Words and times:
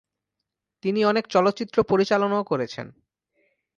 তিনি 0.83 0.99
অনেক 1.05 1.25
চলচ্চিত্র 1.27 1.77
পরিচালনাও 1.83 2.43
করেছেন। 2.43 2.87